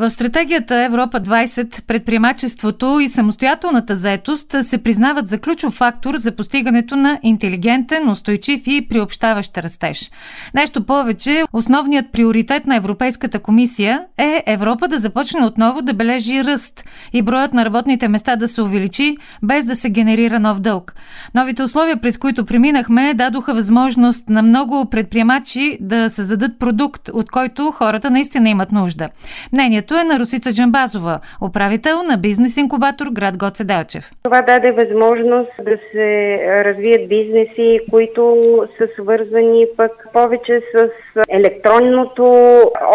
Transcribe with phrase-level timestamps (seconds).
[0.00, 6.96] В стратегията Европа 20 предприемачеството и самостоятелната заетост се признават за ключов фактор за постигането
[6.96, 10.10] на интелигентен, устойчив и приобщаващ растеж.
[10.54, 16.84] Нещо повече, основният приоритет на Европейската комисия е Европа да започне отново да бележи ръст
[17.12, 20.94] и броят на работните места да се увеличи, без да се генерира нов дълг.
[21.34, 27.70] Новите условия, през които преминахме, дадоха възможност на много предприемачи да създадат продукт, от който
[27.70, 29.08] хората наистина имат нужда.
[29.52, 34.10] Мнението Мнението е на Русица Джамбазова, управител на бизнес инкубатор град Гоце Делчев.
[34.22, 38.42] Това даде възможност да се развият бизнеси, които
[38.78, 40.88] са свързани пък повече с
[41.28, 42.24] електронното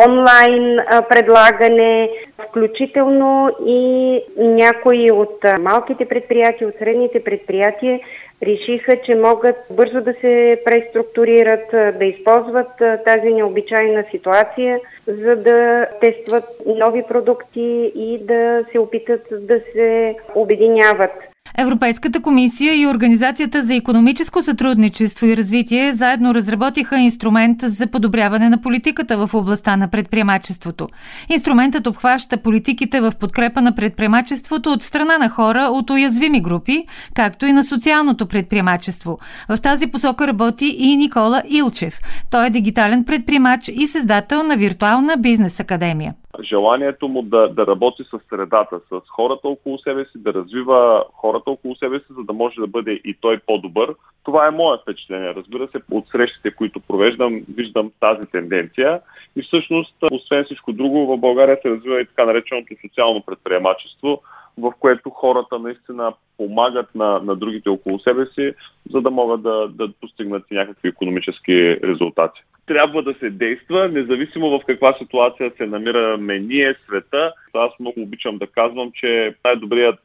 [0.07, 2.09] онлайн предлагане,
[2.49, 7.99] включително и някои от малките предприятия, от средните предприятия
[8.43, 12.71] решиха, че могат бързо да се преструктурират, да използват
[13.05, 21.34] тази необичайна ситуация, за да тестват нови продукти и да се опитат да се обединяват.
[21.57, 28.61] Европейската комисия и Организацията за економическо сътрудничество и развитие заедно разработиха инструмент за подобряване на
[28.61, 30.87] политиката в областта на предприемачеството.
[31.29, 37.45] Инструментът обхваща политиките в подкрепа на предприемачеството от страна на хора от уязвими групи, както
[37.45, 39.19] и на социалното предприемачество.
[39.49, 41.99] В тази посока работи и Никола Илчев.
[42.31, 48.03] Той е дигитален предприемач и създател на виртуална бизнес академия желанието му да, да работи
[48.03, 52.33] с средата, с хората около себе си, да развива хората около себе си, за да
[52.33, 53.95] може да бъде и той по-добър.
[54.23, 55.35] Това е мое впечатление.
[55.35, 59.01] Разбира се, от срещите, които провеждам, виждам тази тенденция.
[59.35, 64.21] И всъщност, освен всичко друго, в България се развива и така нареченото социално предприемачество,
[64.57, 68.53] в което хората наистина помагат на, на другите около себе си,
[68.91, 72.41] за да могат да, да постигнат някакви економически резултати.
[72.65, 77.33] Трябва да се действа, независимо в каква ситуация се намираме ние, света.
[77.53, 79.99] Аз много обичам да казвам, че най-добрият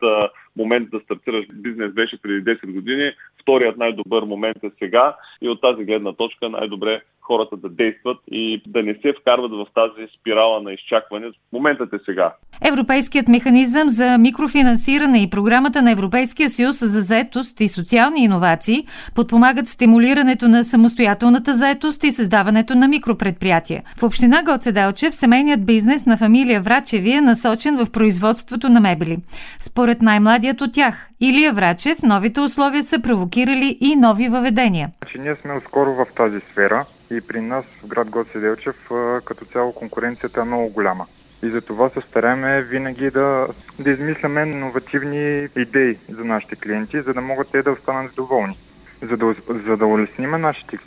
[0.57, 5.61] момент да стартираш бизнес беше преди 10 години, вторият най-добър момент е сега и от
[5.61, 10.63] тази гледна точка най-добре хората да действат и да не се вкарват в тази спирала
[10.63, 11.27] на изчакване.
[11.53, 12.35] Моментът е сега.
[12.65, 19.67] Европейският механизъм за микрофинансиране и програмата на Европейския съюз за заетост и социални иновации подпомагат
[19.69, 23.83] стимулирането на самостоятелната заетост и създаването на микропредприятия.
[23.99, 29.17] В община Гоцеделчев семейният бизнес на фамилия Врачеви е насочен в производството на мебели.
[29.59, 34.91] Според най-младият от тях, Илия Врачев, новите условия са провокирали и нови въведения.
[35.03, 38.91] Значи, ние сме скоро в тази сфера и при нас в град Гоце Делчев
[39.25, 41.07] като цяло конкуренцията е много голяма.
[41.43, 43.49] И за това се стараем винаги да,
[43.79, 48.59] да измисляме иновативни идеи за нашите клиенти, за да могат те да останат доволни.
[49.03, 50.79] За да, за да улесниме нашите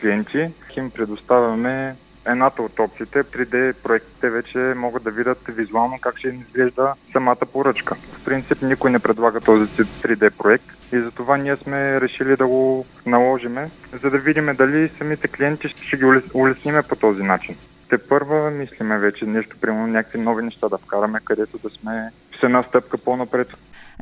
[0.00, 3.24] клиенти, им предоставяме едната от опциите.
[3.24, 7.94] 3D проектите вече могат да видят визуално как ще изглежда самата поръчка.
[7.94, 12.86] В принцип никой не предлага този 3D проект и затова ние сме решили да го
[13.06, 13.70] наложиме,
[14.02, 17.56] за да видим дали самите клиенти ще ги улесниме по този начин.
[17.88, 22.10] Те първа мислиме вече нещо, примерно някакви нови неща да вкараме, където да сме
[22.40, 23.48] с една стъпка по-напред.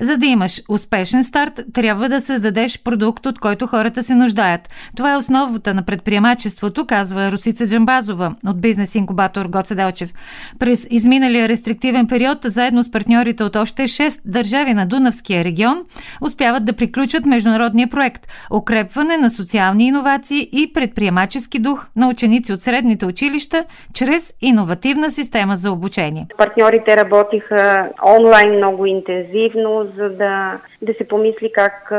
[0.01, 4.61] За да имаш успешен старт, трябва да създадеш продукт, от който хората се нуждаят.
[4.97, 10.11] Това е основата на предприемачеството, казва Русица Джамбазова от бизнес инкубатор Гоце Делчев.
[10.59, 15.85] През изминалия рестриктивен период, заедно с партньорите от още 6 държави на Дунавския регион,
[16.21, 22.61] успяват да приключат международния проект– укрепване на социални иновации и предприемачески дух на ученици от
[22.61, 26.27] средните училища чрез иновативна система за обучение.
[26.39, 27.89] Партньорите работиха
[28.19, 31.93] онлайн много интензивно, за да, да се помисли как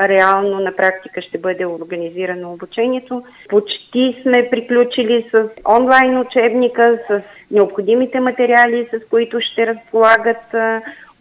[0.00, 3.22] реално на практика ще бъде организирано обучението.
[3.48, 10.54] Почти сме приключили с онлайн учебника, с необходимите материали, с които ще разполагат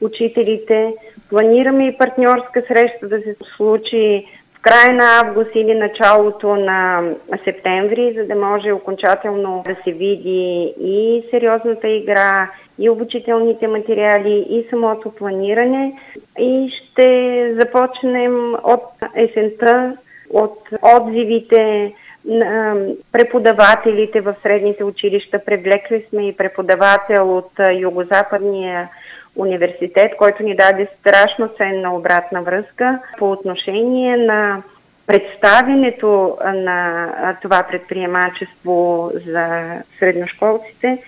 [0.01, 0.94] учителите.
[1.29, 4.25] Планираме и партньорска среща да се случи
[4.56, 7.01] в края на август или началото на
[7.44, 14.65] септември, за да може окончателно да се види и сериозната игра, и обучителните материали, и
[14.69, 15.99] самото планиране.
[16.39, 18.83] И ще започнем от
[19.15, 19.97] есента,
[20.29, 21.93] от отзивите
[22.25, 22.75] на
[23.11, 25.39] преподавателите в средните училища.
[25.45, 28.89] Привлекли сме и преподавател от Югозападния
[29.35, 34.63] университет, който ни даде страшно ценна обратна връзка по отношение на
[35.07, 39.61] представенето на това предприемачество за
[39.99, 41.03] средношколците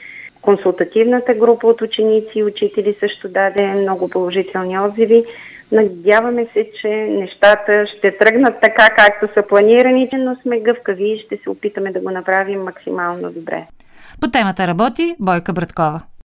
[0.45, 5.25] Консултативната група от ученици и учители също даде много положителни отзиви,
[5.71, 11.37] Надяваме се, че нещата ще тръгнат така, както са планирани, но сме гъвкави и ще
[11.43, 13.67] се опитаме да го направим максимално добре.
[14.21, 16.01] По темата работи Бойка Браткова.